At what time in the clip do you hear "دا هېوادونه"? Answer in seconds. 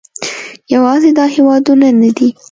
1.17-1.87